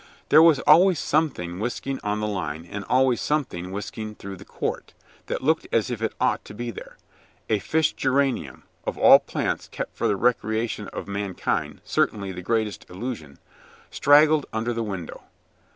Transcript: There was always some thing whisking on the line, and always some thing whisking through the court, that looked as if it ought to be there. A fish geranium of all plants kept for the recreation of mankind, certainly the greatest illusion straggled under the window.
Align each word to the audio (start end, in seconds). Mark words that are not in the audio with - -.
There 0.29 0.41
was 0.41 0.57
always 0.61 0.97
some 0.97 1.29
thing 1.29 1.59
whisking 1.59 1.99
on 2.03 2.21
the 2.21 2.27
line, 2.27 2.65
and 2.65 2.83
always 2.85 3.21
some 3.21 3.43
thing 3.45 3.69
whisking 3.71 4.15
through 4.15 4.37
the 4.37 4.43
court, 4.45 4.95
that 5.27 5.43
looked 5.43 5.67
as 5.71 5.91
if 5.91 6.01
it 6.01 6.13
ought 6.19 6.43
to 6.45 6.55
be 6.55 6.71
there. 6.71 6.97
A 7.49 7.59
fish 7.59 7.93
geranium 7.93 8.63
of 8.83 8.97
all 8.97 9.19
plants 9.19 9.67
kept 9.67 9.95
for 9.95 10.07
the 10.07 10.17
recreation 10.17 10.87
of 10.87 11.07
mankind, 11.07 11.81
certainly 11.85 12.31
the 12.31 12.41
greatest 12.41 12.89
illusion 12.89 13.37
straggled 13.91 14.47
under 14.51 14.73
the 14.73 14.81
window. 14.81 15.21